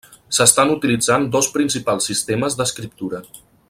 [0.37, 3.25] S'estan utilitzant dos principals sistemes d'escriptura.